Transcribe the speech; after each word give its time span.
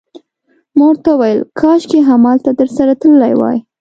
ما 0.77 0.83
ورته 0.89 1.09
وویل: 1.13 1.39
کاشکي 1.59 1.99
همالته 2.09 2.51
درسره 2.59 2.93
تللی 3.01 3.33
وای. 3.39 3.57